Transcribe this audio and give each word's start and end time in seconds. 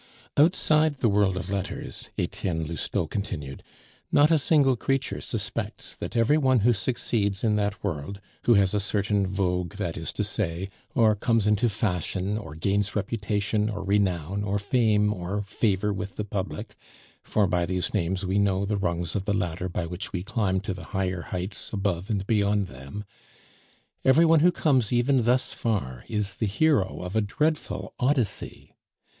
"Outside 0.35 0.95
the 0.95 1.09
world 1.09 1.37
of 1.37 1.51
letters," 1.51 2.09
Etienne 2.17 2.65
Lousteau 2.65 3.05
continued, 3.05 3.61
"not 4.11 4.31
a 4.31 4.39
single 4.39 4.75
creature 4.75 5.21
suspects 5.21 5.95
that 5.95 6.17
every 6.17 6.39
one 6.39 6.61
who 6.61 6.73
succeeds 6.73 7.43
in 7.43 7.55
that 7.57 7.83
world 7.83 8.19
who 8.45 8.55
has 8.55 8.73
a 8.73 8.79
certain 8.79 9.27
vogue, 9.27 9.75
that 9.75 9.97
is 9.97 10.11
to 10.13 10.23
say, 10.23 10.69
or 10.95 11.15
comes 11.15 11.45
into 11.45 11.69
fashion, 11.69 12.35
or 12.35 12.55
gains 12.55 12.95
reputation, 12.95 13.69
or 13.69 13.83
renown, 13.83 14.43
or 14.43 14.57
fame, 14.57 15.13
or 15.13 15.41
favor 15.43 15.93
with 15.93 16.15
the 16.15 16.25
public 16.25 16.75
(for 17.21 17.45
by 17.45 17.63
these 17.67 17.93
names 17.93 18.25
we 18.25 18.39
know 18.39 18.65
the 18.65 18.77
rungs 18.77 19.15
of 19.15 19.25
the 19.25 19.37
ladder 19.37 19.69
by 19.69 19.85
which 19.85 20.11
we 20.11 20.23
climb 20.23 20.59
to 20.61 20.73
the 20.73 20.85
higher 20.97 21.21
heights 21.29 21.71
above 21.71 22.09
and 22.09 22.25
beyond 22.25 22.65
them), 22.65 23.03
every 24.03 24.25
one 24.25 24.39
who 24.39 24.51
comes 24.51 24.91
even 24.91 25.21
thus 25.25 25.53
far 25.53 26.05
is 26.07 26.33
the 26.37 26.47
hero 26.47 27.03
of 27.03 27.15
a 27.15 27.21
dreadful 27.21 27.93
Odyssey. 27.99 28.73